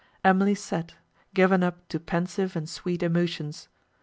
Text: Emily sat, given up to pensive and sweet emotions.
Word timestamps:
Emily 0.23 0.55
sat, 0.55 0.95
given 1.35 1.61
up 1.61 1.87
to 1.89 1.99
pensive 1.99 2.55
and 2.55 2.67
sweet 2.67 3.03
emotions. 3.03 3.67